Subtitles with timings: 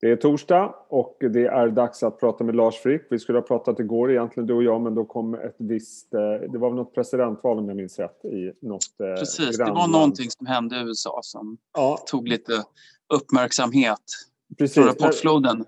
[0.00, 3.02] Det är torsdag och det är dags att prata med Lars Frick.
[3.10, 6.50] Vi skulle ha pratat igår egentligen du och jag men då kom ett visst, eh,
[6.52, 9.76] det var något presidentval om jag minns rätt i något eh, Precis, grannland.
[9.76, 11.98] det var någonting som hände i USA som ja.
[12.06, 12.52] tog lite
[13.14, 13.98] uppmärksamhet
[14.58, 14.74] Precis.
[14.74, 15.64] från rapportfloden.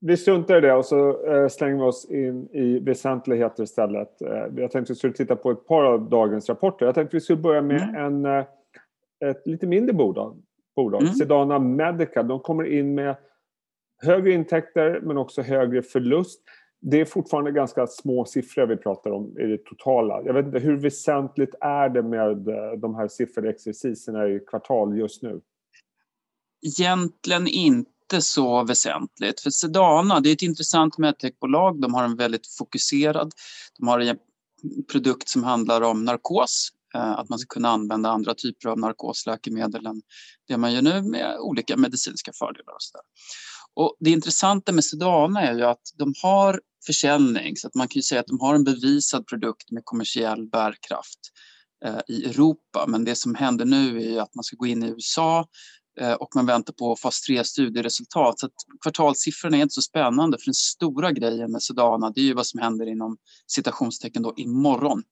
[0.00, 4.16] Vi struntar i det och så eh, slänger vi oss in i väsentligheter istället.
[4.56, 6.86] Jag tänkte vi skulle titta på ett par av dagens rapporter.
[6.86, 8.24] Jag tänkte vi skulle börja med mm.
[8.24, 8.44] en,
[9.30, 10.36] ett lite mindre bolag.
[10.76, 11.02] bolag.
[11.02, 11.14] Mm.
[11.14, 12.28] Sedana Medical.
[12.28, 13.16] De kommer in med
[13.98, 16.40] högre intäkter men också högre förlust.
[16.80, 20.22] Det är fortfarande ganska små siffror vi pratar om i det totala.
[20.24, 25.22] Jag vet inte, hur väsentligt är det med eh, de här sifferexerciserna i kvartal just
[25.22, 25.40] nu?
[26.66, 29.40] Egentligen inte så väsentligt.
[29.40, 31.80] För Sedana, det är ett intressant medtechbolag.
[31.80, 33.32] De har en väldigt fokuserad,
[33.78, 34.18] de har en
[34.92, 36.72] produkt som handlar om narkos.
[36.94, 40.02] Eh, att man ska kunna använda andra typer av narkosläkemedel än
[40.48, 42.72] det man gör nu med olika medicinska fördelar.
[42.72, 43.04] Och så där.
[43.76, 47.98] Och det intressanta med Sedana är ju att de har försäljning så att man kan
[47.98, 51.18] ju säga att de har en bevisad produkt med kommersiell bärkraft
[51.84, 52.84] eh, i Europa.
[52.88, 55.46] Men det som händer nu är att man ska gå in i USA
[56.00, 58.38] eh, och man väntar på fas 3 studieresultat.
[58.38, 62.24] Så att kvartalssiffrorna är inte så spännande för den stora grejen med Sedana det är
[62.24, 65.02] ju vad som händer inom citationstecken då imorgon.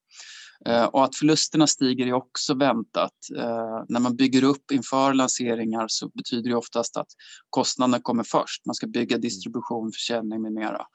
[0.68, 3.12] Eh, och att förlusterna stiger är också väntat.
[3.36, 7.08] Eh, när man bygger upp inför lanseringar så betyder det oftast att
[7.50, 8.66] kostnaderna kommer först.
[8.66, 10.86] Man ska bygga distribution, försäljning med mera.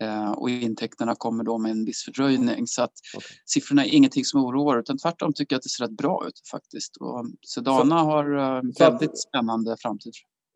[0.00, 2.66] Eh, och intäkterna kommer då med en viss fördröjning.
[2.66, 3.36] Så att okay.
[3.46, 6.40] siffrorna är ingenting som oroar utan tvärtom tycker jag att det ser rätt bra ut
[6.50, 6.96] faktiskt.
[6.96, 10.12] Och Sedana så, har väldigt spännande framtid.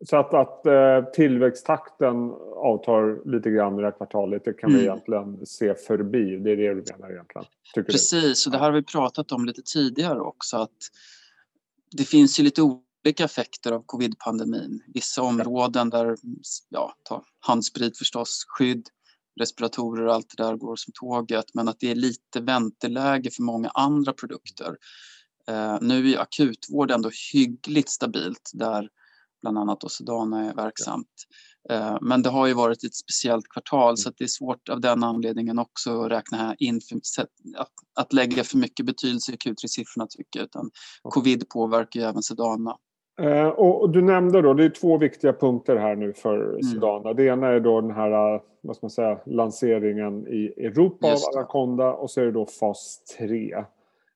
[0.09, 4.81] Så att, att eh, tillväxttakten avtar lite grann i det här kvartalet, det kan mm.
[4.81, 6.37] vi egentligen se förbi.
[6.37, 7.45] Det är det du menar egentligen?
[7.75, 8.47] Precis, du?
[8.47, 10.57] och det här har vi pratat om lite tidigare också.
[10.57, 10.77] Att
[11.97, 14.83] det finns ju lite olika effekter av covid-pandemin.
[14.93, 16.15] Vissa områden där,
[16.69, 18.87] ja, ta handsprit förstås, skydd,
[19.39, 21.45] respiratorer och allt det där går som tåget.
[21.53, 24.77] Men att det är lite vänteläge för många andra produkter.
[25.47, 28.89] Eh, nu är akutvård ändå hyggligt stabilt där
[29.41, 31.07] bland annat och Sedana är verksamt.
[31.69, 35.03] Eh, men det har ju varit ett speciellt kvartal så det är svårt av den
[35.03, 37.25] anledningen också att räkna in för,
[37.95, 40.43] att, lägga för mycket betydelse i Q3-siffrorna tycker jag.
[40.43, 40.69] Utan
[41.03, 42.77] covid påverkar ju även Sedana.
[43.21, 46.63] Eh, och, du nämnde då, det är två viktiga punkter här nu för mm.
[46.63, 47.13] Sedana.
[47.13, 51.93] Det ena är då den här vad ska man säga, lanseringen i Europa av Anaconda
[51.93, 53.55] och så är det då fas 3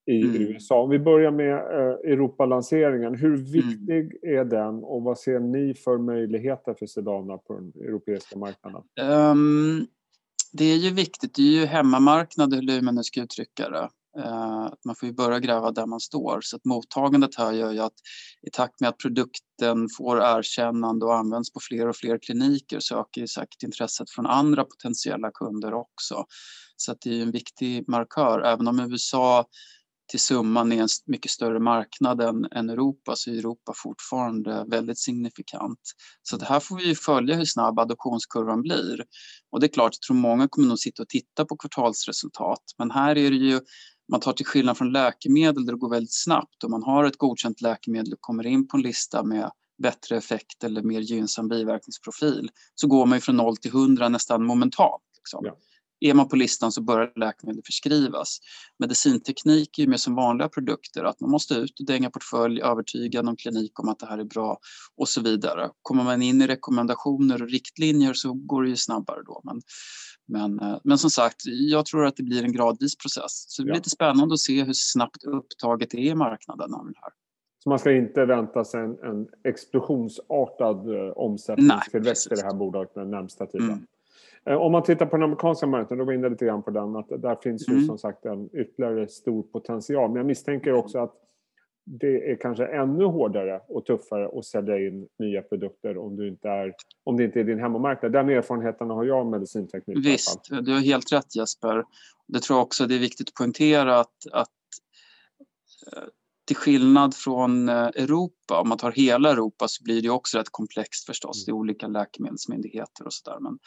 [0.08, 0.42] i mm.
[0.42, 0.82] USA.
[0.82, 3.16] Om vi börjar med eh, Europalanseringen.
[3.16, 3.46] Hur mm.
[3.46, 4.40] viktig mm.
[4.40, 8.82] är den och vad ser ni för möjligheter för Sedana på den europeiska marknaden?
[9.02, 9.88] Um,
[10.54, 11.36] det är ju viktigt.
[11.36, 13.90] Det är ju hemmamarknad hur man nu ska uttrycka det.
[14.18, 16.40] Uh, man får ju börja gräva där man står.
[16.42, 17.94] Så att mottagandet här gör ju att
[18.48, 23.00] i takt med att produkten får erkännande och används på fler och fler kliniker så
[23.00, 26.26] ökar ju säkert intresset från andra potentiella kunder också.
[26.78, 28.42] Så att det är en viktig markör.
[28.42, 29.46] Även om USA
[30.08, 35.00] till summan är en mycket större marknad än, än Europa så är Europa fortfarande väldigt
[35.00, 35.80] signifikant.
[36.22, 39.06] Så det här får vi följa hur snabb adoptionskurvan blir.
[39.52, 42.64] Och det är klart, jag tror många kommer nog sitta och titta på kvartalsresultat.
[42.78, 43.62] Men här är det ju,
[44.12, 47.18] man tar till skillnad från läkemedel där det går väldigt snabbt och man har ett
[47.18, 49.52] godkänt läkemedel och kommer in på en lista med
[49.84, 54.46] bättre effekt eller mer gynnsam biverkningsprofil så går man ju från 0 till 100 nästan
[54.46, 55.04] momentant.
[55.18, 55.46] Liksom.
[55.46, 55.56] Ja
[56.00, 58.40] är man på listan så börjar läkemedel förskrivas.
[58.80, 63.22] Medicinteknik är ju mer som vanliga produkter, att man måste ut och dänga portfölj, övertyga
[63.22, 64.58] någon klinik om att det här är bra
[64.98, 65.70] och så vidare.
[65.82, 69.42] Kommer man in i rekommendationer och riktlinjer så går det ju snabbare då.
[69.44, 69.62] Men,
[70.28, 73.46] men, eh, men som sagt, jag tror att det blir en gradvis process.
[73.48, 73.78] Så det blir ja.
[73.78, 77.12] lite spännande att se hur snabbt upptaget är i marknaden av det här.
[77.64, 82.94] Så man ska inte vänta sig en, en explosionsartad eh, omsättningstillväxt i det här bolaget
[82.96, 83.70] den närmsta tiden?
[83.70, 83.86] Mm.
[84.50, 86.96] Eh, om man tittar på den amerikanska marknaden, då var inne lite grann på den,
[86.96, 87.80] att där finns mm.
[87.80, 90.10] ju som sagt en ytterligare stor potential.
[90.10, 91.14] Men jag misstänker också att
[91.86, 96.50] det är kanske ännu hårdare och tuffare att sälja in nya produkter om, du inte
[96.50, 96.74] är,
[97.04, 98.12] om det inte är din hemmamarknad.
[98.12, 99.98] Den erfarenheten har jag av medicinteknik.
[100.06, 101.84] Visst, du har helt rätt Jesper.
[102.28, 104.50] Det tror jag också det är viktigt att poängtera att, att
[105.94, 106.04] eh,
[106.48, 110.50] till skillnad från eh, Europa, om man tar hela Europa så blir det också rätt
[110.52, 111.46] komplext förstås.
[111.46, 113.40] Det är olika läkemedelsmyndigheter och sådär.
[113.40, 113.60] Men,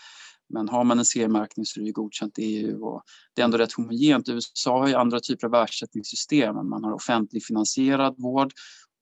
[0.49, 3.03] men har man en CE-märkning så är det godkänt i EU och
[3.35, 4.29] det är ändå rätt homogent.
[4.29, 6.55] USA har ju andra typer av ersättningssystem.
[6.55, 8.53] Man har offentlig finansierad vård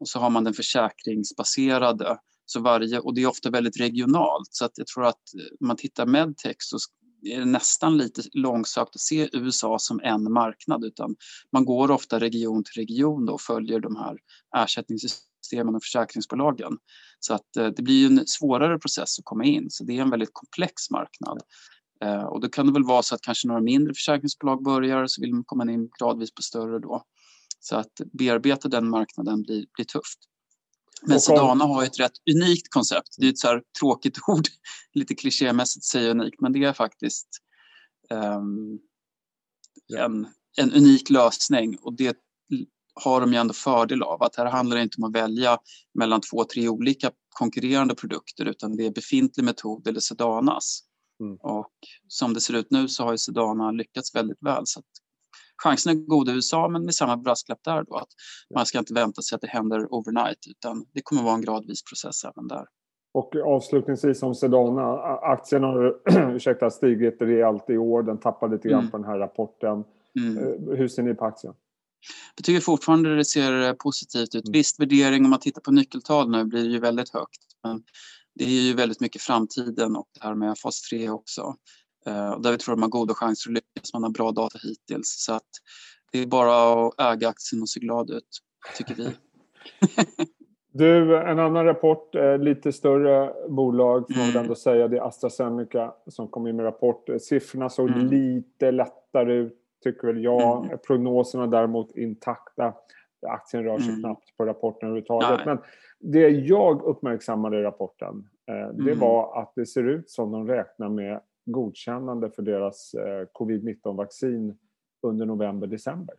[0.00, 2.19] och så har man den försäkringsbaserade.
[2.46, 5.66] Så varje, och det är ofta väldigt regionalt så att jag tror att eh, om
[5.66, 6.78] man tittar medtech så
[7.32, 11.17] är det nästan lite långsökt att se USA som en marknad utan
[11.52, 14.17] man går ofta region till region och följer de här
[14.56, 16.78] ersättningssystemen och försäkringsbolagen.
[17.20, 20.11] Så att eh, det blir en svårare process att komma in så det är en
[20.11, 21.38] väldigt komplex marknad.
[22.05, 25.20] Eh, och då kan det väl vara så att kanske några mindre försäkringsbolag börjar så
[25.23, 27.02] vill man komma in gradvis på större då.
[27.61, 30.19] Så att bearbeta den marknaden blir, blir tufft.
[31.02, 33.08] Men Sedana har ett rätt unikt koncept.
[33.19, 34.46] Det är ett så här tråkigt ord,
[34.94, 37.28] lite klichémässigt att säga unikt, men det är faktiskt
[38.10, 38.78] um,
[39.98, 40.26] en,
[40.56, 42.16] en unik lösning och det
[43.00, 44.22] har de ju ändå fördel av.
[44.22, 45.58] Att här handlar det inte om att välja
[45.94, 50.81] mellan två, tre olika konkurrerande produkter utan det är befintlig metod eller Sedanas.
[51.20, 51.37] Mm.
[51.37, 51.75] Och
[52.08, 54.87] som det ser ut nu så har ju Sedana lyckats väldigt väl så att
[55.62, 58.08] chansen är god i USA men med samma brasklapp där då att
[58.54, 61.84] man ska inte vänta sig att det händer overnight utan det kommer vara en gradvis
[61.84, 62.66] process även där.
[63.14, 64.82] Och avslutningsvis om Sedana,
[65.22, 65.96] aktien har
[66.36, 68.90] ursäkta, stigit rejält i år, den tappade lite grann mm.
[68.90, 69.84] på den här rapporten.
[70.20, 70.38] Mm.
[70.38, 71.54] Eh, hur ser ni på aktien?
[72.36, 74.48] Jag tycker fortfarande det ser positivt ut.
[74.48, 74.52] Mm.
[74.52, 77.40] Visst, värdering om man tittar på nyckeltal nu blir ju väldigt högt.
[77.62, 77.82] Men
[78.34, 81.54] det är ju väldigt mycket framtiden och det här med fas 3 också.
[82.06, 83.92] Eh, och där vi tror att man har goda chanser att lyckas.
[83.92, 85.14] Man har bra data hittills.
[85.18, 85.50] Så att
[86.12, 88.38] det är bara att äga aktien och se glad ut,
[88.76, 89.08] tycker vi.
[90.78, 94.42] Du, en annan rapport, lite större bolag får man mm.
[94.42, 94.88] ändå säga.
[94.88, 97.08] Det är AstraZeneca som kom in med rapport.
[97.20, 98.06] Siffrorna såg mm.
[98.06, 100.64] lite lättare ut, tycker väl jag.
[100.64, 100.78] Mm.
[100.86, 102.74] Prognoserna däremot intakta.
[103.26, 104.00] Aktien rör sig mm.
[104.00, 105.46] knappt på rapporten överhuvudtaget.
[105.46, 105.58] Men
[106.00, 108.98] det jag uppmärksammade i rapporten, eh, det mm.
[108.98, 114.58] var att det ser ut som de räknar med godkännande för deras eh, covid-19-vaccin
[115.02, 116.14] under november-december.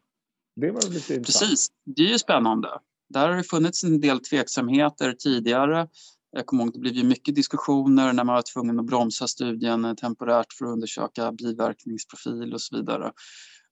[0.56, 1.50] Det var lite intressant.
[1.50, 2.70] Precis, det är ju spännande.
[3.10, 5.88] Där har det funnits en del tveksamheter tidigare.
[6.32, 9.28] Jag kommer ihåg att det blev ju mycket diskussioner när man var tvungen att bromsa
[9.28, 13.12] studien temporärt för att undersöka biverkningsprofil och så vidare.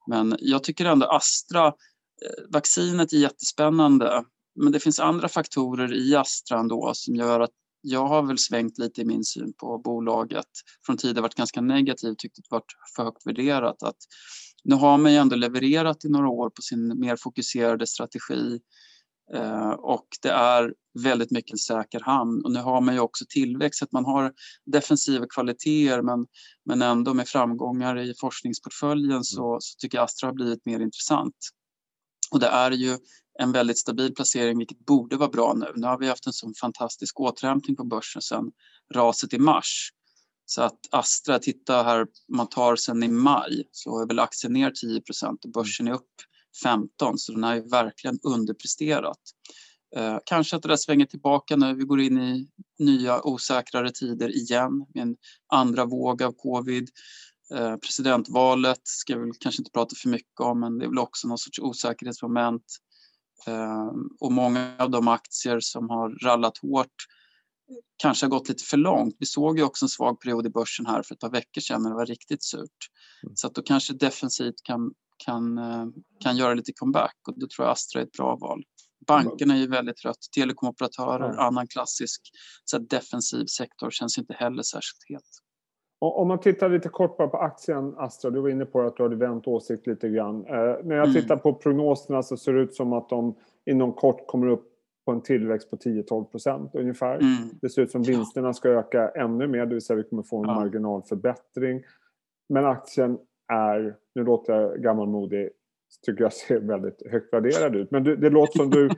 [0.08, 1.74] Men jag tycker ändå Astra, eh,
[2.50, 4.24] vaccinet är jättespännande.
[4.56, 7.51] Men det finns andra faktorer i Astra ändå som gör att
[7.86, 10.46] jag har väl svängt lite i min syn på bolaget.
[10.86, 13.84] Från tidigare varit ganska negativ, tyckt att det varit för högt värderat.
[13.84, 13.98] Att
[14.64, 18.60] nu har man ju ändå levererat i några år på sin mer fokuserade strategi
[19.34, 20.74] eh, och det är
[21.04, 22.42] väldigt mycket en säker hamn.
[22.46, 24.34] Och nu har man ju också tillväxt, att man har
[24.66, 26.26] defensiva kvaliteter men,
[26.66, 31.36] men ändå med framgångar i forskningsportföljen så, så tycker jag Astra har blivit mer intressant.
[32.32, 32.98] Och det är ju
[33.40, 35.66] en väldigt stabil placering, vilket borde vara bra nu.
[35.76, 38.52] Nu har vi haft en sån fantastisk återhämtning på börsen sedan
[38.94, 39.90] raset i mars.
[40.46, 44.72] Så att Astra, titta här, man tar sen i maj så är väl aktien ner
[45.20, 46.12] 10% och börsen är upp
[46.64, 49.20] 15 så den har ju verkligen underpresterat.
[49.96, 51.76] Eh, kanske att det där svänger tillbaka nu.
[51.76, 52.48] Vi går in i
[52.80, 55.16] nya osäkrare tider igen med en
[55.54, 56.90] andra våg av covid.
[57.54, 61.28] Eh, presidentvalet ska vi kanske inte prata för mycket om men det är väl också
[61.28, 62.64] någon sorts osäkerhetsmoment.
[63.48, 67.06] Ehm, och många av de aktier som har rallat hårt
[67.98, 69.16] kanske har gått lite för långt.
[69.20, 71.84] Vi såg ju också en svag period i börsen här för ett par veckor sedan
[71.84, 72.90] när det var riktigt surt.
[73.24, 73.36] Mm.
[73.36, 74.92] Så att då kanske defensivt kan,
[75.26, 75.86] kan, eh,
[76.24, 78.64] kan göra lite comeback och då tror jag Astra är ett bra val.
[79.08, 82.22] Bankerna är ju väldigt rött, telekomoperatörer, annan klassisk
[82.66, 85.44] så defensiv sektor känns inte heller särskilt het.
[86.12, 89.04] Om man tittar lite kort bara på aktien Astra, du var inne på att du
[89.04, 90.46] hade vänt åsikt lite grann.
[90.46, 90.54] Eh,
[90.84, 91.13] när jag mm.
[91.13, 93.36] tittar på prognoserna så ser det ut som att de
[93.66, 94.72] inom kort kommer upp
[95.06, 97.16] på en tillväxt på 10-12 procent ungefär.
[97.16, 97.50] Mm.
[97.62, 100.44] Det ser ut som vinsterna ska öka ännu mer, det vill säga vi kommer få
[100.44, 100.56] en ja.
[100.56, 101.84] marginalförbättring.
[102.50, 103.18] Men aktien
[103.53, 105.50] är, nu låter jag gammalmodig,
[106.02, 107.92] tycker jag ser väldigt högt värderad ut.
[107.92, 108.90] Men det, det låter som du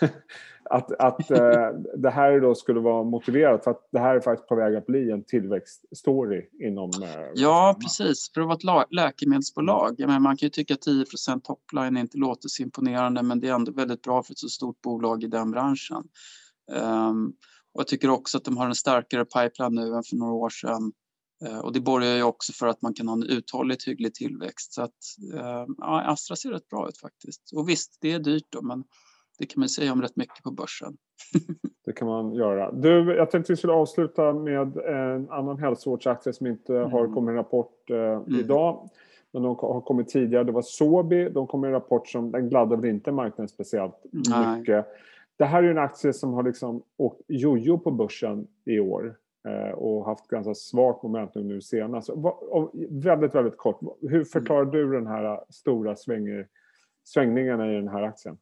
[0.70, 4.48] att, att eh, det här då skulle vara motiverat för att det här är faktiskt
[4.48, 6.90] på väg att bli en tillväxtstory inom...
[7.02, 8.30] Eh, ja, precis.
[8.34, 9.94] För att vara ett läkemedelsbolag.
[9.98, 13.48] Jag menar, man kan ju tycka att 10% topline inte låter så imponerande men det
[13.48, 16.02] är ändå väldigt bra för ett så stort bolag i den branschen.
[16.72, 17.32] Um,
[17.74, 20.48] och jag tycker också att de har en starkare pipeline nu än för några år
[20.48, 20.92] sedan.
[21.44, 24.72] Uh, och det borgar ju också för att man kan ha en uthålligt hygglig tillväxt.
[24.72, 24.90] Så att,
[25.34, 27.50] uh, ja, Astra ser rätt bra ut faktiskt.
[27.56, 28.84] Och visst, det är dyrt då, men
[29.38, 30.96] det kan man säga om rätt mycket på börsen.
[31.84, 32.72] det kan man göra.
[32.72, 36.92] Du, jag tänkte vi skulle avsluta med en annan hälsovårdsaktie som inte mm.
[36.92, 38.40] har kommit en rapport eh, mm.
[38.40, 38.88] idag.
[39.32, 40.44] Men de har kommit tidigare.
[40.44, 41.28] Det var Sobi.
[41.28, 44.58] De kom med en rapport som den gladde väl inte marknaden speciellt Nej.
[44.58, 44.86] mycket.
[45.36, 49.12] Det här är en aktie som har liksom åkt jojo på börsen i år eh,
[49.74, 52.10] och haft ganska svagt momentum nu senast.
[52.90, 53.80] Väldigt, väldigt kort.
[54.00, 54.72] Hur förklarar mm.
[54.72, 55.96] du den här stora
[57.04, 58.38] svängningarna i den här aktien?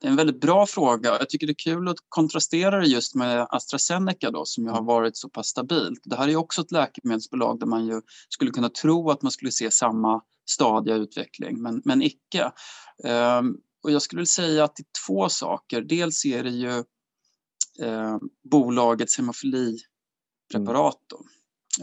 [0.00, 1.08] Det är en väldigt bra fråga.
[1.18, 4.82] Jag tycker det är kul att kontrastera det just med AstraZeneca då, som ju har
[4.82, 6.00] varit så pass stabilt.
[6.04, 9.50] Det här är också ett läkemedelsbolag där man ju skulle kunna tro att man skulle
[9.50, 12.52] se samma stadiga utveckling, men, men icke.
[13.38, 15.80] Um, och jag skulle säga att det är två saker.
[15.80, 16.84] Dels är det ju
[17.80, 18.18] eh,
[18.50, 21.24] bolagets hemofilipreparat, då,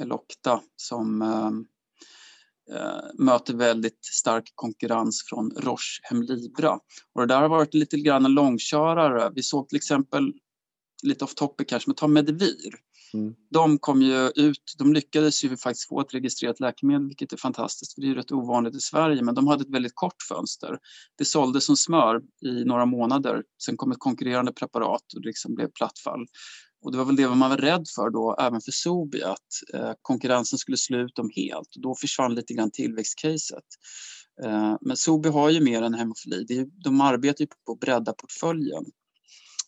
[0.01, 1.51] Elocta, som eh,
[2.77, 6.79] eh, möter väldigt stark konkurrens från Roche Hemlibra.
[7.13, 9.31] Och det där har varit lite grann en långkörare.
[9.35, 10.33] Vi såg till exempel,
[11.03, 12.75] lite off topic kanske, men ta Medivir.
[13.13, 13.33] Mm.
[13.51, 17.93] De kom ju ut, de lyckades ju faktiskt få ett registrerat läkemedel, vilket är fantastiskt,
[17.93, 20.77] för det är ju rätt ovanligt i Sverige, men de hade ett väldigt kort fönster.
[21.17, 25.55] Det såldes som smör i några månader, sen kom ett konkurrerande preparat och det liksom
[25.55, 26.25] blev plattfall.
[26.83, 29.91] Och det var väl det man var rädd för då, även för Sobi, att eh,
[30.01, 31.69] konkurrensen skulle slå ut dem helt.
[31.75, 33.63] Då försvann lite grann tillväxtcaset.
[34.43, 36.65] Eh, men Sobi har ju mer än hemofili.
[36.83, 38.83] De arbetar ju på att bredda portföljen.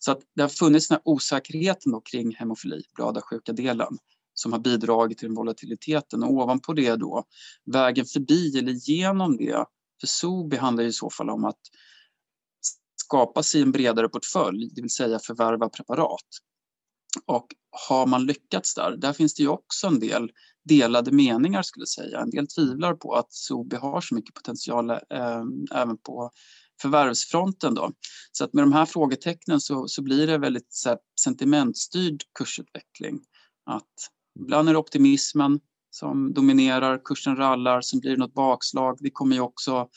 [0.06, 3.98] Så att det har funnits den här osäkerheten då kring hemofili, blödarsjuka-delen,
[4.34, 6.24] som har bidragit till den volatiliteten.
[6.24, 7.24] Och ovanpå det då,
[7.66, 9.66] vägen förbi eller genom det,
[10.00, 11.60] för Sobi handlar i så fall om att
[12.96, 16.30] skapa sig en bredare portfölj, det vill säga förvärva preparat.
[17.26, 17.48] Och
[17.88, 20.32] har man lyckats där, där finns det ju också en del
[20.64, 22.20] delade meningar skulle jag säga.
[22.20, 26.32] En del tvivlar på att Sobi har så mycket potential eh, även på
[26.82, 27.74] förvärvsfronten.
[27.74, 27.91] Då.
[28.32, 33.20] Så att med de här frågetecknen så, så blir det väldigt så här, sentimentstyrd kursutveckling.
[33.65, 38.98] Att ibland är det optimismen som dominerar, kursen rallar, sen blir det något bakslag.
[39.01, 39.89] Vi kommer ju också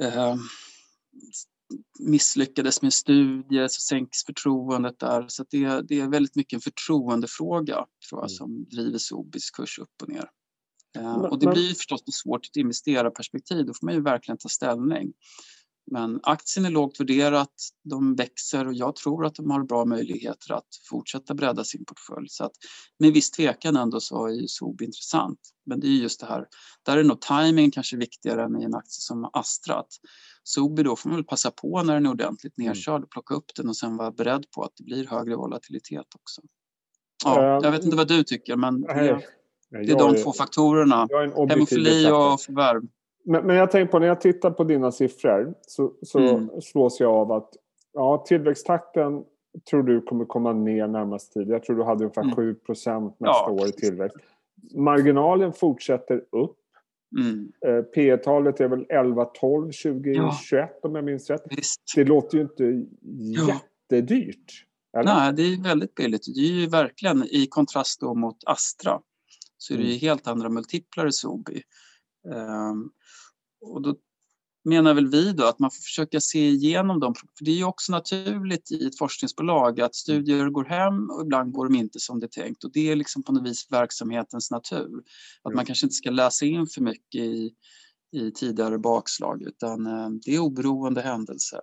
[0.00, 0.36] eh,
[1.98, 5.24] misslyckades med studier så sänks förtroendet där.
[5.28, 7.74] Så det, det, är väldigt mycket en förtroendefråga
[8.08, 8.28] tror jag, mm.
[8.28, 10.30] som driver Sobis kurs upp och ner.
[10.96, 14.48] Eh, och det blir förstås svårt i ett investerarperspektiv, då får man ju verkligen ta
[14.48, 15.12] ställning.
[15.90, 17.54] Men aktien är lågt värderat,
[17.84, 22.28] de växer och jag tror att de har bra möjligheter att fortsätta bredda sin portfölj.
[22.28, 22.52] Så att
[22.98, 25.38] med viss tvekan ändå så är SOB intressant.
[25.66, 26.46] Men det är just det här,
[26.86, 29.74] där är nog timing kanske viktigare än i en aktie som Astra.
[29.74, 29.92] Att
[30.42, 32.68] Sobi då får man väl passa på när den är ordentligt mm.
[32.68, 36.06] nedkörd och plocka upp den och sen vara beredd på att det blir högre volatilitet
[36.14, 36.42] också.
[37.24, 39.22] Ja, jag vet inte vad du tycker men det,
[39.70, 41.08] det är de två faktorerna.
[41.48, 42.82] Hemofili och förvärv.
[43.24, 46.60] Men, men jag tänker på när jag tittar på dina siffror så, så mm.
[46.60, 47.48] slås jag av att
[47.92, 49.24] ja, tillväxttakten
[49.70, 51.48] tror du kommer komma ner närmast tid.
[51.48, 52.34] Jag tror du hade ungefär mm.
[52.34, 54.16] 7% nästa ja, år i tillväxt.
[54.74, 56.56] Marginalen fortsätter upp.
[57.18, 57.52] Mm.
[57.66, 60.68] Eh, P talet är väl 11-12 2021 ja.
[60.82, 61.42] om jag minns rätt.
[61.50, 61.80] Visst.
[61.96, 62.84] Det låter ju inte
[63.48, 64.66] jättedyrt.
[64.98, 65.14] Eller?
[65.14, 66.22] Nej, det är väldigt billigt.
[66.34, 69.00] Det är ju verkligen i kontrast mot Astra
[69.58, 70.00] så är det ju mm.
[70.00, 71.62] helt andra multiplar i Sobi.
[72.24, 72.90] Um,
[73.60, 73.96] och då
[74.64, 77.14] menar väl vi då att man får försöka se igenom dem.
[77.14, 81.52] För det är ju också naturligt i ett forskningsbolag att studier går hem och ibland
[81.52, 82.64] går de inte som det är tänkt.
[82.64, 85.02] Och det är liksom på något vis verksamhetens natur.
[85.42, 87.52] Att man kanske inte ska läsa in för mycket i,
[88.12, 91.60] i tidigare bakslag utan eh, det är oberoende händelser.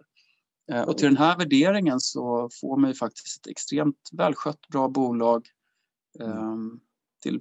[0.71, 4.89] Eh, och till den här värderingen så får man ju faktiskt ett extremt välskött, bra
[4.89, 5.47] bolag
[6.19, 6.55] eh,
[7.21, 7.39] till,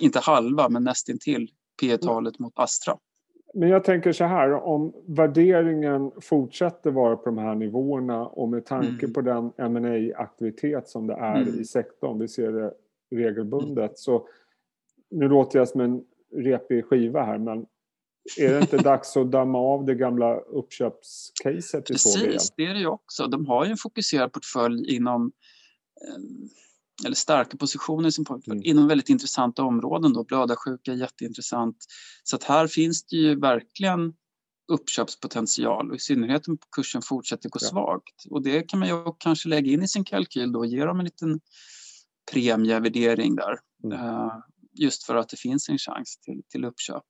[0.00, 1.50] inte halva, men nästintill
[1.80, 2.96] P talet mot Astra.
[3.54, 8.66] Men jag tänker så här, om värderingen fortsätter vara på de här nivåerna och med
[8.66, 9.12] tanke mm.
[9.12, 11.60] på den ma aktivitet som det är mm.
[11.60, 12.72] i sektorn, vi ser det
[13.10, 13.94] regelbundet, mm.
[13.94, 14.28] så
[15.10, 16.04] nu låter jag som en
[16.36, 17.66] repig skiva här, men
[18.38, 22.86] är det inte dags att damma av det gamla uppköpscaset Precis, det är det ju
[22.86, 23.26] också.
[23.26, 25.32] De har ju en fokuserad portfölj inom
[26.08, 26.22] eh,
[27.04, 28.60] eller starka positioner som mm.
[28.62, 30.12] inom väldigt intressanta områden.
[30.12, 30.24] Då.
[30.24, 31.76] Blödarsjuka är jätteintressant.
[32.24, 34.12] Så att här finns det ju verkligen
[34.72, 37.68] uppköpspotential och i synnerhet om kursen fortsätter gå ja.
[37.68, 38.24] svagt.
[38.30, 40.98] Och det kan man ju kanske lägga in i sin kalkyl då och ge dem
[40.98, 41.40] en liten
[42.32, 43.58] premievärdering där.
[43.84, 43.98] Mm.
[43.98, 44.32] Uh,
[44.72, 47.04] just för att det finns en chans till, till uppköp.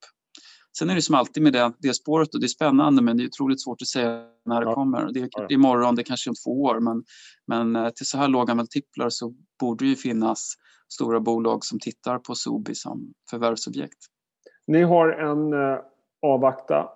[0.78, 3.23] Sen är det som alltid med det, det spåret och det är spännande men det
[3.23, 4.75] är otroligt svårt att säga när det ja.
[4.75, 5.12] kommer.
[5.12, 7.04] Det är imorgon, det är kanske om två år men,
[7.47, 10.54] men eh, till så här låga multiplar så borde det ju finnas
[10.93, 13.99] stora bolag som tittar på Sobi som förvärvsobjekt.
[14.66, 15.78] Ni har en eh,
[16.23, 16.88] avvakta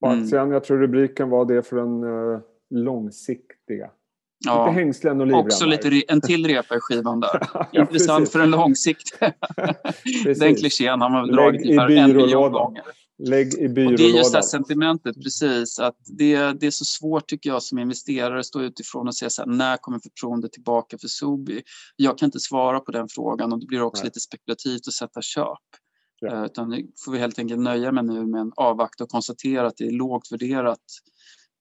[0.00, 0.22] på mm.
[0.22, 0.42] aktien.
[0.42, 0.52] Mm.
[0.52, 3.90] Jag tror rubriken var det för den eh, långsiktiga.
[4.46, 5.44] Ja, lite hängslen och livremmar.
[5.44, 7.48] Också lite, en till repa i skivan där.
[7.72, 8.32] ja, Intressant precis.
[8.32, 9.32] för en långsiktig.
[10.38, 12.82] den klichén har man väl dragit ungefär en miljon gånger.
[13.22, 13.92] Lägg i byrålådan.
[13.92, 15.78] Och det är just det sentimentet, precis.
[15.78, 19.30] Att det, det är så svårt tycker jag som investerare att stå utifrån och säga
[19.30, 21.62] så här, när kommer förtroendet tillbaka för Sobi?
[21.96, 24.06] Jag kan inte svara på den frågan och det blir också Nej.
[24.06, 25.58] lite spekulativt att sätta köp.
[26.20, 26.34] Ja.
[26.34, 29.66] Uh, utan nu får vi helt enkelt nöja mig nu med en avvakta och konstatera
[29.66, 30.84] att det är lågt värderat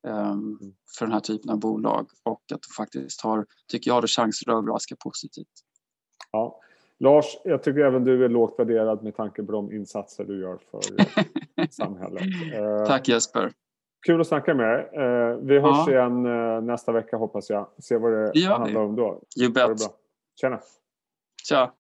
[0.08, 0.60] um,
[0.98, 4.58] för den här typen av bolag och att de faktiskt har, tycker jag, chanser att
[4.58, 5.48] överraska positivt.
[6.32, 6.60] Ja.
[7.00, 10.60] Lars, jag tycker även du är lågt värderad med tanke på de insatser du gör
[10.72, 10.82] för
[11.72, 12.24] samhället.
[12.88, 13.52] Tack Jesper.
[14.08, 14.90] Kul att snacka med dig.
[15.42, 15.92] Vi hörs ja.
[15.92, 16.24] igen
[16.66, 17.68] nästa vecka hoppas jag.
[17.84, 19.22] Se vad det, det handlar om då.
[19.42, 19.80] You bet.
[20.42, 20.60] Tjena.
[21.50, 21.74] Tja.